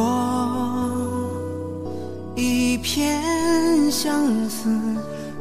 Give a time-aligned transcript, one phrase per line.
[0.00, 1.30] 我，
[2.34, 3.20] 一片
[3.90, 4.70] 相思，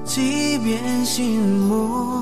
[0.04, 2.22] 几遍心魔，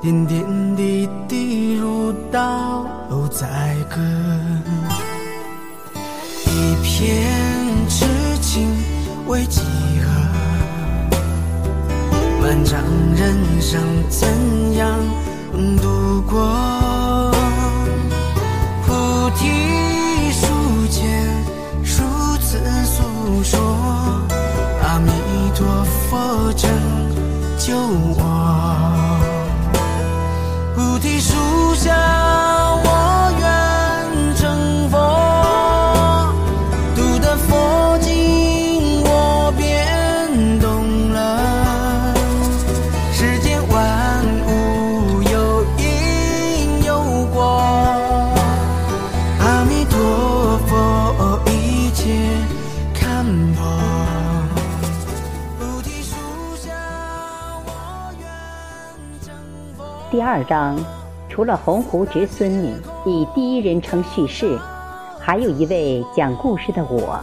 [0.00, 2.86] 点点滴滴如刀
[3.28, 4.00] 在割，
[6.46, 7.26] 一片
[7.88, 8.06] 痴
[8.40, 8.66] 情
[9.26, 9.60] 为几
[10.00, 10.08] 何？
[12.40, 12.82] 漫长
[13.14, 14.26] 人生怎
[14.74, 14.98] 样
[15.82, 17.30] 度过？
[18.86, 18.94] 菩
[19.36, 19.42] 提
[23.42, 23.60] 说，
[24.82, 25.10] 阿弥
[25.54, 26.70] 陀佛拯
[27.58, 27.76] 救
[28.16, 28.97] 我。
[60.30, 60.78] 二章，
[61.30, 62.74] 除了洪湖侄孙女
[63.06, 64.58] 以第一人称叙事，
[65.18, 67.18] 还有一位讲故事的我，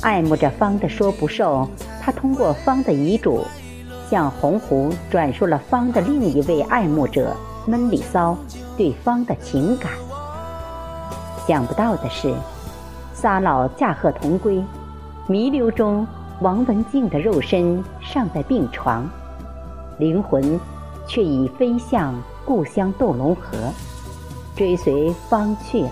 [0.00, 1.68] 爱慕着方的说不受，
[2.00, 3.44] 他通过方的遗嘱，
[4.08, 8.34] 向洪湖转述了方的另一位爱慕者闷里骚
[8.78, 9.92] 对方的情感。
[11.46, 12.34] 想不到的是，
[13.12, 14.64] 仨老驾鹤同归，
[15.26, 16.06] 弥留中，
[16.40, 19.06] 王文静的肉身尚在病床，
[19.98, 20.58] 灵魂。
[21.10, 23.58] 却已飞向故乡斗龙河，
[24.54, 25.90] 追随方去了。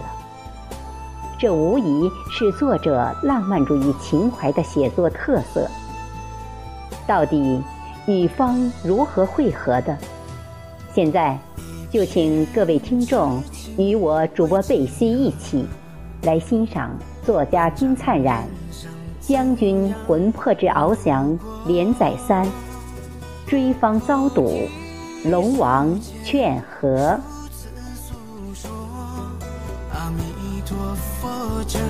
[1.37, 5.69] 这无疑是作者浪漫主义情怀的写作特色。
[7.05, 7.61] 到底
[8.07, 9.99] 与方如何汇合的？
[10.95, 11.37] 现在
[11.91, 13.43] 就请各位听众
[13.77, 15.67] 与我主播贝西一起
[16.23, 18.45] 来欣赏作家金灿然
[19.29, 21.29] 《将军魂魄之翱翔》
[21.67, 22.47] 连载三，
[23.49, 24.61] 追方遭堵。
[25.25, 27.19] 龙王劝和。
[29.93, 30.77] 阿弥陀
[31.21, 31.81] 佛拯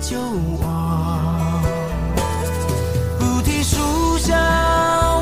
[0.00, 1.62] 救我。
[3.18, 5.19] 菩提树下。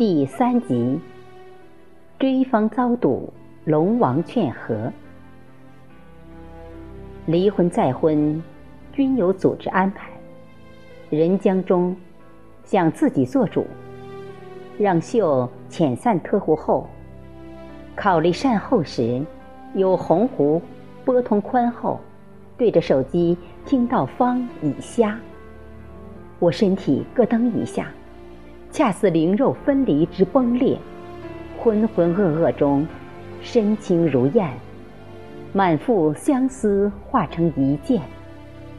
[0.00, 0.98] 第三集，
[2.18, 3.30] 追风遭堵，
[3.66, 4.90] 龙王劝和。
[7.26, 8.42] 离婚再婚，
[8.94, 10.10] 均有组织安排。
[11.10, 11.94] 任江中
[12.64, 13.66] 想自己做主，
[14.78, 16.88] 让秀遣散特护后，
[17.94, 19.22] 考虑善后时，
[19.74, 20.62] 有鸿鹄
[21.04, 22.00] 拨通宽后，
[22.56, 23.36] 对着手机
[23.66, 25.20] 听到方已瞎，
[26.38, 27.92] 我身体咯噔一下。
[28.72, 30.78] 恰似灵肉分离之崩裂，
[31.58, 32.86] 浑浑噩噩中，
[33.42, 34.48] 身轻如燕，
[35.52, 38.00] 满腹相思化成一箭，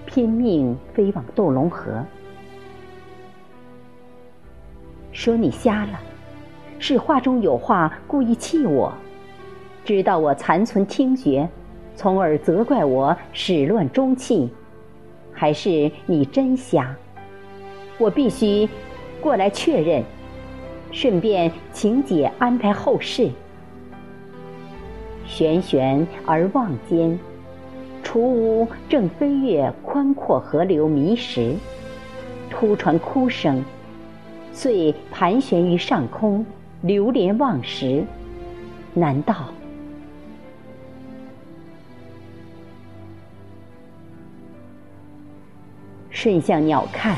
[0.06, 1.92] 拼命飞往斗龙河。
[5.12, 6.00] 说你瞎了，
[6.80, 8.94] 是话中有话，故意气我，
[9.84, 11.48] 知道我残存听觉，
[11.98, 14.50] 从而责怪我始乱终弃，
[15.34, 16.96] 还是你真瞎？
[17.98, 18.70] 我必须。
[19.22, 20.04] 过来确认，
[20.92, 23.30] 顺便请姐安排后事。
[25.26, 27.18] 悬悬而望间，
[28.04, 31.56] 雏乌正飞越宽阔河流迷石，
[32.50, 33.64] 突传哭声，
[34.52, 36.46] 遂盘旋于上空，
[36.82, 38.04] 流连忘食。
[38.94, 39.54] 难道？
[46.10, 47.18] 顺向鸟看，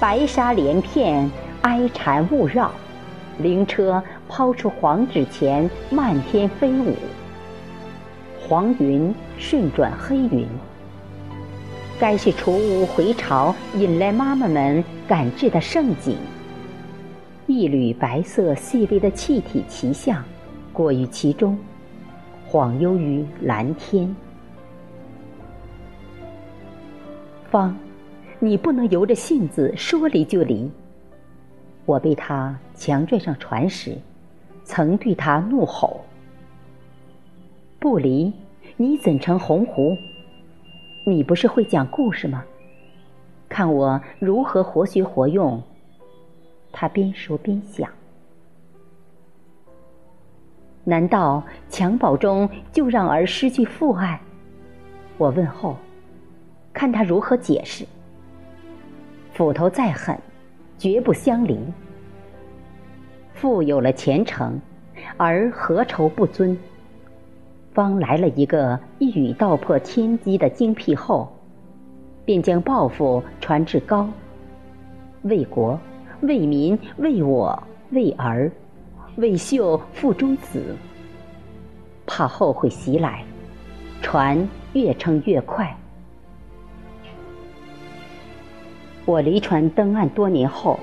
[0.00, 1.28] 白沙连片，
[1.62, 2.70] 哀蝉雾绕，
[3.38, 6.94] 灵车抛出黄纸钱，漫天飞舞。
[8.40, 10.46] 黄云顺转黑云，
[11.98, 16.16] 该是除污回巢，引来妈妈们赶制的盛景。
[17.48, 20.22] 一缕白色细微的气体奇象，
[20.72, 21.58] 过于其中，
[22.48, 24.14] 恍悠于蓝天。
[27.50, 27.76] 方，
[28.40, 30.70] 你不能由着性子说离就离。
[31.84, 33.96] 我被他强拽上船时，
[34.62, 36.02] 曾对他怒吼
[37.80, 38.32] ：“不离，
[38.76, 39.98] 你怎成鸿鹄？
[41.04, 42.44] 你不是会讲故事吗？
[43.48, 45.60] 看我如何活学活用。”
[46.70, 47.90] 他边说边想
[50.84, 54.20] ：“难道襁褓中就让儿失去父爱？”
[55.18, 55.76] 我问后。
[56.70, 57.84] 看他如何解释。
[59.38, 60.18] 斧头再狠，
[60.76, 61.56] 绝不相离。
[63.34, 64.60] 父有了前程，
[65.16, 66.58] 儿何愁不尊？
[67.72, 71.32] 方来了一个一语道破天机的精辟后，
[72.24, 74.08] 便将抱负传至高。
[75.22, 75.78] 为国，
[76.22, 78.50] 为民，为我，为儿，
[79.18, 80.74] 为秀腹中子。
[82.08, 83.22] 怕后会袭来，
[84.02, 85.72] 船越撑越快。
[89.08, 90.78] 我离船登岸多年后，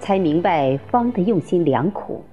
[0.00, 2.24] 才明白方的用心良苦。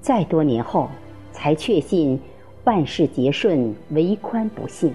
[0.00, 0.88] 再多年后，
[1.30, 2.18] 才确信
[2.64, 4.92] 万事皆顺，唯宽不幸。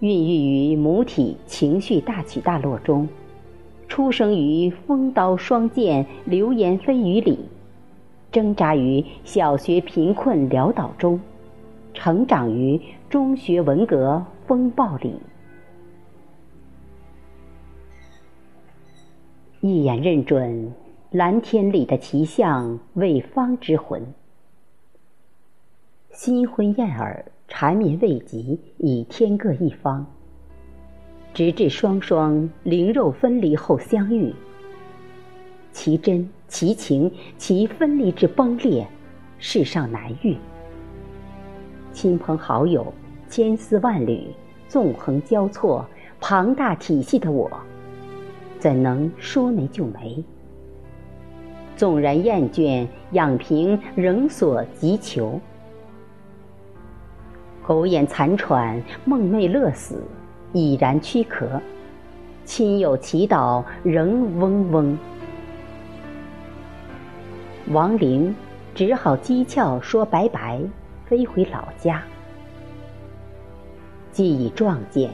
[0.00, 3.08] 孕育于母体情绪大起大落中，
[3.88, 7.38] 出生于风刀霜剑、流言蜚语里，
[8.30, 11.18] 挣扎于小学贫困潦倒中，
[11.94, 15.14] 成长于中学文革风暴里。
[19.60, 20.72] 一眼认准，
[21.10, 24.00] 蓝天里的奇象为方之魂。
[26.12, 30.06] 新婚燕尔，缠绵未及，已天各一方。
[31.34, 34.32] 直至双双灵肉分离后相遇，
[35.72, 38.86] 其真其情其分离之崩裂，
[39.40, 40.36] 世上难遇。
[41.92, 42.92] 亲朋好友，
[43.28, 44.28] 千丝万缕，
[44.68, 45.84] 纵横交错，
[46.20, 47.50] 庞大体系的我。
[48.58, 50.22] 怎能说没就没？
[51.76, 55.40] 纵然厌倦，养平仍所急求。
[57.64, 60.02] 苟延残喘，梦寐乐死，
[60.52, 61.60] 已然躯壳。
[62.44, 64.98] 亲友祈祷，仍嗡嗡。
[67.68, 68.34] 亡灵
[68.74, 70.58] 只好讥诮说拜拜，
[71.04, 72.02] 飞回老家。
[74.10, 75.10] 既已撞见，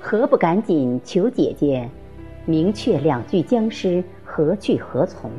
[0.00, 1.90] 何不赶紧求姐姐？
[2.44, 5.30] 明确两具僵尸何去何从？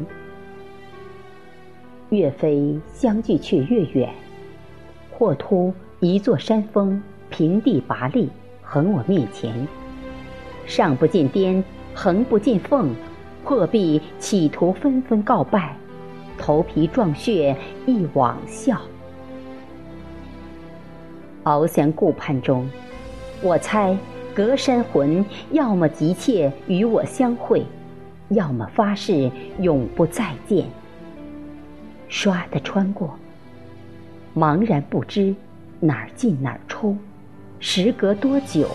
[2.09, 4.13] 岳飞相距却越远，
[5.11, 8.29] 或突一座山峰平地拔立
[8.61, 9.67] 横我面前，
[10.65, 12.93] 上不见巅，横不见缝，
[13.43, 15.75] 破壁企图纷纷告败，
[16.37, 18.79] 头皮撞血一网笑。
[21.43, 22.69] 翱翔顾盼中，
[23.41, 23.97] 我猜。
[24.35, 27.63] 隔山魂，要么急切与我相会，
[28.29, 30.65] 要么发誓永不再见。
[32.09, 33.13] 唰的穿过，
[34.35, 35.35] 茫然不知
[35.79, 36.97] 哪儿进哪儿出，
[37.59, 38.67] 时隔多久？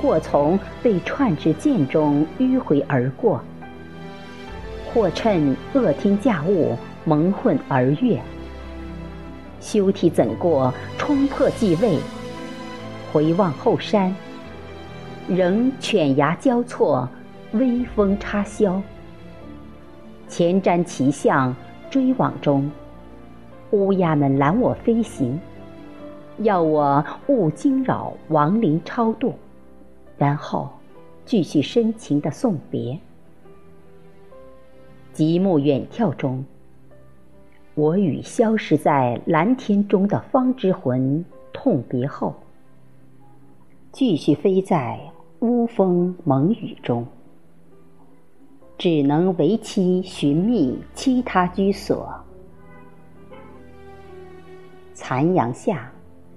[0.00, 3.42] 或从被串至剑中迂回而过，
[4.86, 8.20] 或趁恶听驾雾蒙混而越。
[9.60, 11.98] 休提怎过冲破继位？
[13.12, 14.14] 回望后山，
[15.28, 17.08] 仍犬牙交错，
[17.52, 18.80] 微风插萧。
[20.28, 21.54] 前瞻奇象，
[21.90, 22.70] 追往中，
[23.72, 25.40] 乌鸦们拦我飞行，
[26.38, 29.34] 要我勿惊扰亡灵超度，
[30.16, 30.70] 然后
[31.24, 32.96] 继续深情的送别。
[35.12, 36.44] 极目远眺中，
[37.74, 42.32] 我与消失在蓝天中的方之魂痛别后。
[43.92, 45.00] 继续飞在
[45.40, 47.04] 乌风蒙雨中，
[48.78, 52.08] 只能为期寻觅其他居所。
[54.94, 55.90] 残阳下，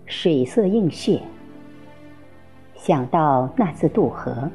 [0.07, 1.21] 水色映血。
[2.73, 4.49] 想到那次渡河，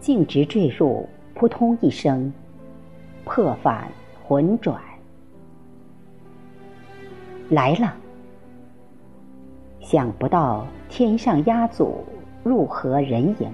[0.00, 2.32] 径直坠入，扑通一声，
[3.22, 3.86] 破返
[4.26, 4.80] 魂转，
[7.50, 7.94] 来了。
[9.78, 12.02] 想不到天上压祖。
[12.42, 13.50] 入河人迎，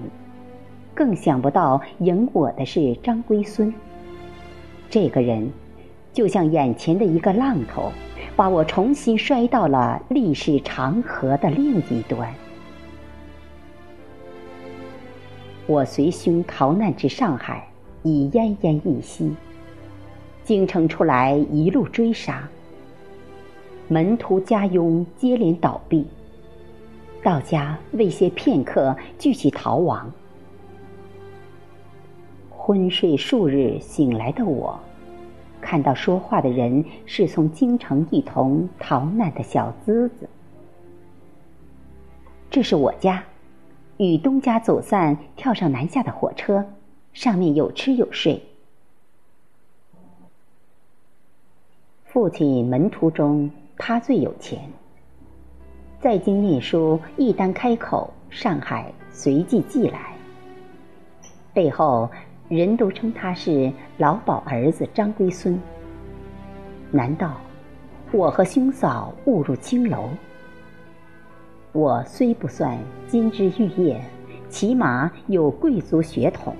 [0.93, 3.73] 更想不到迎我的是张龟孙。
[4.89, 5.51] 这个人，
[6.13, 7.91] 就像眼前的一个浪头，
[8.35, 12.33] 把我重新摔到了历史长河的另一端。
[15.65, 17.67] 我随兄逃难至上海，
[18.03, 19.35] 已奄奄一息。
[20.45, 22.47] 京城出来，一路追杀，
[23.89, 26.07] 门徒家佣接连倒闭。
[27.23, 30.11] 到家未歇片刻，俱起逃亡。
[32.49, 34.79] 昏睡数日醒来的我，
[35.61, 40.29] 看到说话的人是从京城一同逃难的小资子。
[42.49, 43.23] 这是我家。
[43.97, 46.63] 与东家走散，跳上南下的火车，
[47.13, 48.43] 上面有吃有睡。
[52.05, 54.69] 父亲门徒中，他最有钱。
[55.99, 60.13] 在京念书，一单开口，上海随即寄来。
[61.55, 62.07] 背后
[62.47, 65.59] 人都称他是老鸨儿子张龟孙。
[66.91, 67.41] 难道
[68.11, 70.09] 我和兄嫂误入青楼？
[71.71, 72.77] 我虽不算
[73.07, 73.99] 金枝玉叶，
[74.49, 76.55] 起码有贵族血统。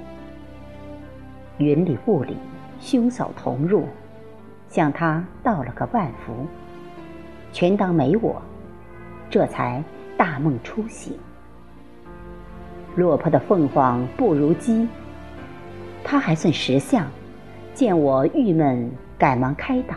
[1.60, 2.36] 云里雾里，
[2.79, 3.84] 兄嫂同入，
[4.67, 6.34] 向他道了个万福，
[7.53, 8.41] 全当没我，
[9.29, 9.84] 这才
[10.17, 11.17] 大梦初醒。
[12.96, 14.88] 落魄的凤凰不如鸡，
[16.03, 17.05] 他还算识相，
[17.74, 19.96] 见我郁闷，赶忙开导。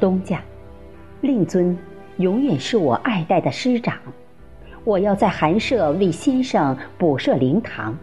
[0.00, 0.42] 东家，
[1.20, 1.76] 令尊。
[2.18, 3.98] 永远是我爱戴的师长，
[4.84, 7.96] 我要在寒舍为先生补设灵堂。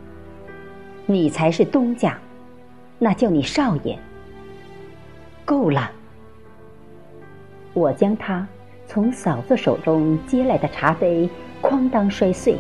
[1.06, 2.18] 你才是东家，
[3.00, 3.98] 那叫你少爷。
[5.46, 5.90] 够了！
[7.74, 8.46] 我将他
[8.94, 11.30] 从嫂子手中接来的茶杯
[11.62, 12.58] 哐当摔碎。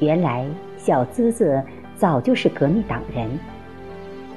[0.00, 0.48] 原来
[0.78, 1.62] 小资子
[1.98, 3.28] 早就是革命党人，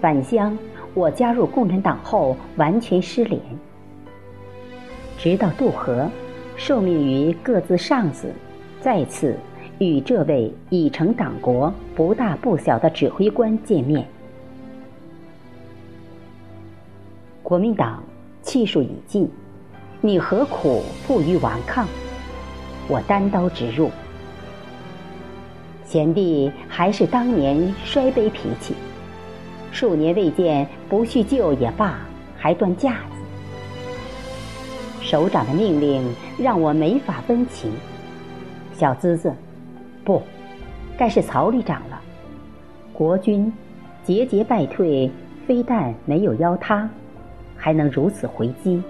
[0.01, 0.57] 返乡
[0.93, 3.41] 我加入共产党后完全失联。
[5.17, 6.09] 直到渡河，
[6.57, 8.27] 受命于各自上司，
[8.81, 9.37] 再次
[9.77, 14.05] 与这位已成党国不大不小的指挥官见面。
[17.41, 18.03] 国民党
[18.41, 19.29] 气数已尽，
[20.01, 21.85] 你何苦负隅顽抗？
[22.87, 23.91] 我单刀直入。
[25.83, 28.73] 贤弟还是当年摔杯脾气，
[29.73, 31.99] 数年未见，不叙旧也罢，
[32.37, 33.17] 还端架子。
[35.01, 36.01] 首长的命令
[36.37, 37.69] 让我没法分情，
[38.77, 39.33] 小姿子，
[40.05, 40.21] 不，
[40.97, 41.99] 该是曹旅长了。
[42.93, 43.51] 国军
[44.05, 45.11] 节节败退，
[45.45, 46.89] 非但没有邀他，
[47.57, 48.81] 还能如此回击，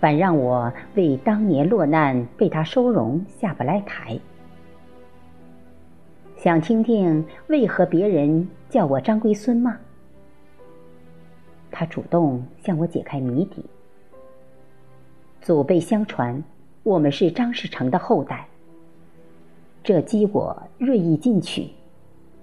[0.00, 4.18] 反让我为当年落难被他收容下不来台。
[6.36, 9.76] 想听听为何别人叫我张龟孙吗？
[11.70, 13.64] 他主动向我解开谜底。
[15.40, 16.42] 祖辈相传，
[16.82, 18.46] 我们是张士诚的后代。
[19.82, 21.68] 这激我锐意进取，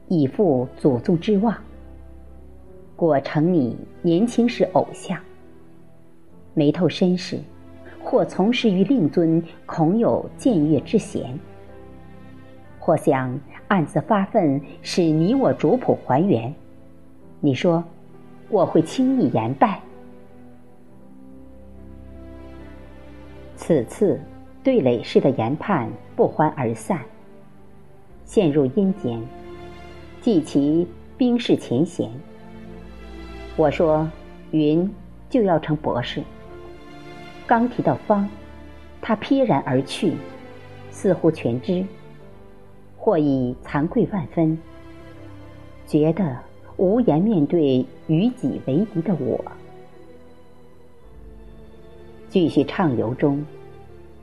[0.07, 1.55] 以负祖宗之望。
[2.95, 5.19] 果成你年轻时偶像。
[6.55, 7.37] 没透身世，
[8.03, 11.37] 或从事于令尊，恐有僭越之嫌。
[12.79, 16.53] 或想暗自发愤，使你我族谱还原。
[17.39, 17.83] 你说，
[18.49, 19.79] 我会轻易言败？
[23.55, 24.19] 此次
[24.63, 26.99] 对垒氏的研判不欢而散，
[28.23, 29.19] 陷入阴间，
[30.21, 32.09] 记其兵士前嫌。
[33.55, 34.07] 我说
[34.51, 34.87] 云
[35.29, 36.21] 就要成博士，
[37.47, 38.27] 刚提到方，
[39.01, 40.15] 他翩然而去，
[40.89, 41.85] 似乎全知，
[42.97, 44.57] 或已惭愧万分，
[45.85, 46.37] 觉得
[46.77, 49.39] 无颜面对与己为敌的我。
[52.29, 53.45] 继续畅游中。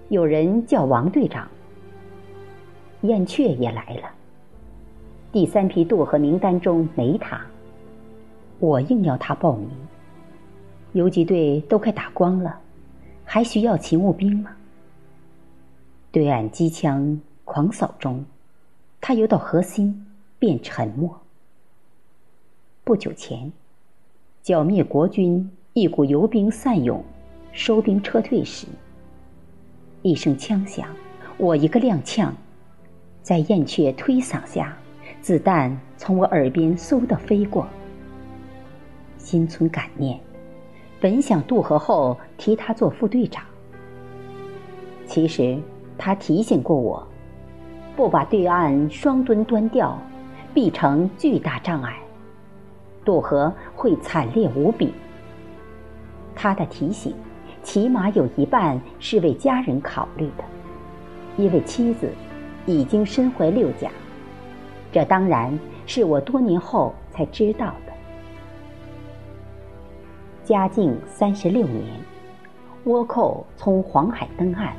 [0.09, 1.49] 有人叫王队长，
[3.03, 4.11] 燕雀也来了。
[5.31, 7.41] 第三批渡河名单中没他，
[8.59, 9.71] 我硬要他报名。
[10.93, 12.61] 游击队都快打光了，
[13.35, 14.51] 还需要勤务兵吗？
[16.11, 18.23] 对岸机枪狂扫中，
[19.01, 20.07] 他游到河心
[20.39, 21.19] 便沉默。
[22.85, 23.51] 不久前，
[24.43, 27.03] 剿灭国军一股游兵散勇、
[27.53, 28.67] 收兵撤退时。
[30.03, 30.87] 一声枪响，
[31.39, 32.31] 我一个踉跄，
[33.23, 34.77] 在燕雀推搡下，
[35.23, 37.67] 子弹从我耳边嗖的飞过。
[39.17, 40.21] 心存感念，
[41.03, 43.43] 本想渡河后提他做副队长。
[45.05, 45.59] 其实
[45.99, 47.05] 他提醒过我，
[47.97, 49.99] 不把对岸双墩端掉，
[50.55, 51.99] 必成巨大障碍，
[53.05, 54.95] 渡河会惨烈无比。
[56.37, 57.13] 他的提醒，
[57.65, 60.45] 起码有一半是为家人考虑的，
[61.37, 62.09] 因为妻子
[62.65, 63.91] 已经身怀六甲，
[64.93, 67.75] 这当然是我多年后才知道。
[70.45, 71.85] 嘉靖三十六年，
[72.85, 74.73] 倭寇从黄海登岸，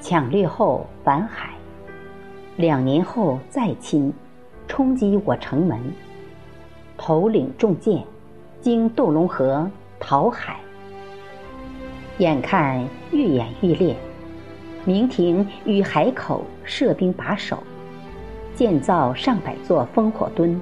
[0.00, 1.50] 抢掠后返海，
[2.56, 4.12] 两年后再侵，
[4.68, 5.76] 冲击我城门，
[6.96, 8.04] 头领重舰，
[8.60, 10.60] 经斗龙河讨海。
[12.18, 13.96] 眼看愈演愈烈，
[14.84, 17.58] 明廷于海口设兵把守，
[18.54, 20.60] 建造上百座烽火墩，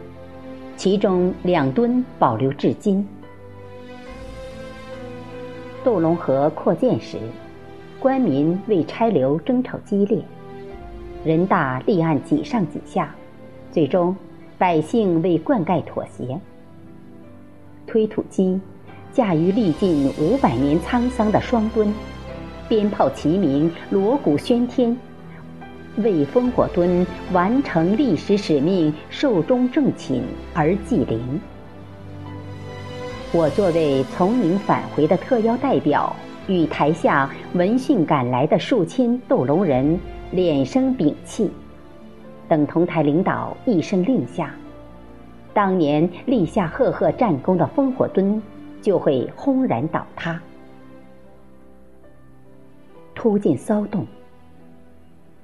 [0.79, 3.07] 其中两墩保留至今。
[5.89, 7.17] 斗龙河扩建时，
[7.99, 10.21] 官民为拆流争吵激烈，
[11.25, 13.15] 人大立案几上几下，
[13.73, 14.15] 最终
[14.59, 16.39] 百姓为灌溉妥协。
[17.87, 18.61] 推土机
[19.15, 21.91] 驾驭历尽五百年沧桑的双墩，
[22.69, 24.95] 鞭炮齐鸣，锣鼓喧天，
[25.97, 31.41] 为烽火墩完成历史使命寿终正寝而祭灵。
[33.31, 36.17] 我作为从宁返回的特邀代表，
[36.47, 41.51] 与台下闻讯赶来的数千斗龙人连声屏气，
[42.49, 44.55] 等同台领导一声令下，
[45.53, 48.43] 当年立下赫赫战功的烽火墩
[48.81, 50.41] 就会轰然倒塌。
[53.15, 54.07] 突进骚动，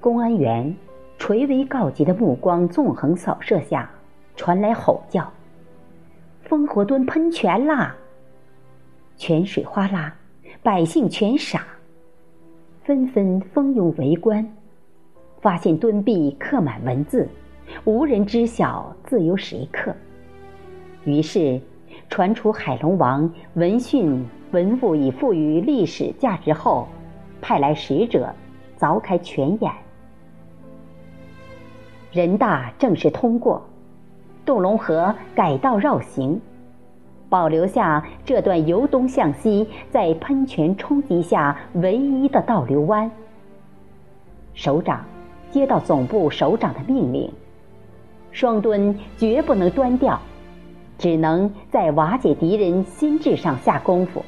[0.00, 0.74] 公安员
[1.18, 3.90] 垂危告急的目光纵横扫射下，
[4.36, 5.30] 传来吼叫。
[6.54, 7.96] 烽火墩喷泉啦！
[9.16, 10.14] 泉水哗啦，
[10.62, 11.66] 百姓全傻，
[12.84, 14.48] 纷纷蜂拥围观，
[15.40, 17.28] 发现墩壁刻满文字，
[17.82, 19.92] 无人知晓字由谁刻。
[21.04, 21.60] 于是，
[22.08, 26.86] 传出海龙王闻讯文物已赋予历史价值后，
[27.40, 28.32] 派来使者
[28.78, 29.72] 凿开泉眼。
[32.12, 33.60] 人大正式通过。
[34.44, 36.38] 杜龙河改道绕行，
[37.30, 43.10] 保留下这段由东向西在喷泉冲击下唯一的倒流湾。
[44.52, 45.04] 首长
[45.50, 47.32] 接到总部首长的命令，
[48.32, 50.20] 双墩绝不能端掉，
[50.98, 54.22] 只能在瓦解敌人心智上下功夫，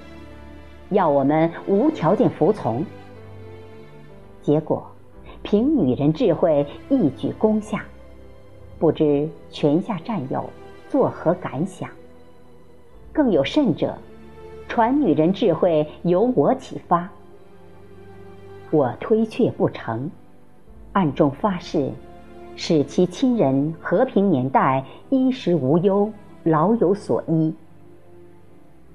[0.89, 2.83] 要我们无条件服从。
[4.41, 4.87] 结果，
[5.43, 7.85] 凭女人智慧一举攻下。
[8.79, 10.49] 不知泉下战友
[10.89, 11.89] 作何感想？
[13.13, 13.97] 更有甚者，
[14.69, 17.09] 传女人智慧由我启发，
[18.71, 20.11] 我推却不成，
[20.93, 21.91] 暗中发誓，
[22.57, 26.13] 使其亲人和平年代衣食无忧，
[26.45, 27.55] 老有所依。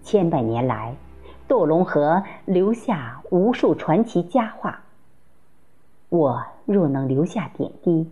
[0.04, 0.96] 千百年来，
[1.48, 4.84] 斗龙河留下无数传奇佳话，
[6.10, 8.08] 我若能留下点滴。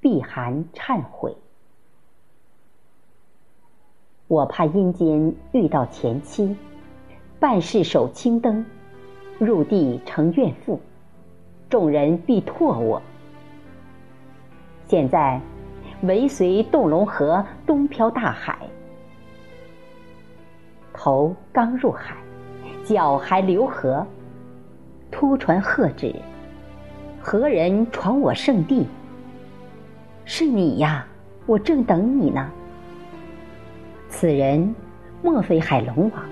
[0.00, 1.36] 避寒忏悔。
[4.26, 6.54] 我怕阴间遇到前妻，
[7.40, 8.64] 办事守青灯，
[9.38, 10.78] 入地成怨妇，
[11.70, 13.00] 众人必唾我。
[14.86, 15.40] 现在，
[16.02, 18.58] 尾随洞龙河东飘大海，
[20.92, 22.16] 头刚入海，
[22.84, 24.06] 脚还流河，
[25.10, 26.14] 突传喝止，
[27.20, 28.86] 何人闯我圣地？
[30.30, 31.06] 是你呀，
[31.46, 32.52] 我正等你呢。
[34.10, 34.74] 此人
[35.22, 36.22] 莫非海龙王？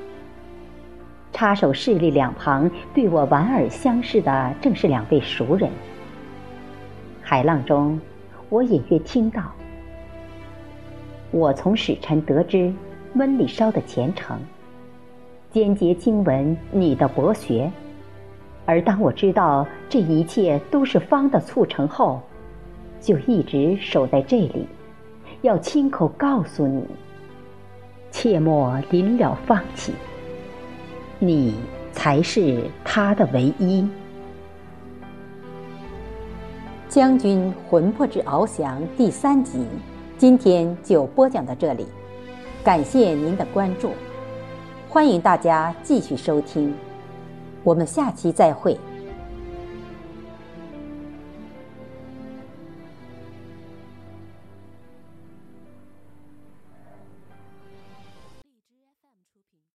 [1.32, 5.70] 插手势力两旁对我莞尔相视的，正是两位熟人。
[7.22, 7.98] 海浪中，
[8.50, 9.50] 我隐约听到：
[11.30, 12.70] 我从使臣得知
[13.14, 14.38] 温里烧的前程，
[15.50, 17.72] 间接听闻你的博学。
[18.66, 22.20] 而当我知道这一切都是方的促成后，
[23.00, 24.66] 就一直守在这里，
[25.42, 26.84] 要亲口告诉你，
[28.10, 29.92] 切莫临了放弃。
[31.18, 31.54] 你
[31.92, 33.88] 才是他的唯一。
[36.88, 39.66] 将军魂魄之翱翔第三集，
[40.16, 41.86] 今天就播讲到这里，
[42.64, 43.90] 感谢您的关注，
[44.88, 46.72] 欢迎大家继续收听，
[47.62, 48.78] 我们下期再会。